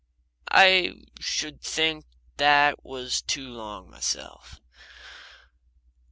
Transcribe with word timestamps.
I 0.49 0.95
should 1.19 1.61
think 1.61 2.05
that 2.37 2.83
was 2.83 3.21
too 3.21 3.47
long 3.47 3.87
myself. 3.91 4.59